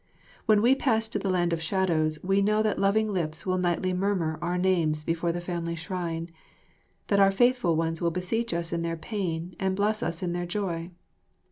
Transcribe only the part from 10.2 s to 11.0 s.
in their joy.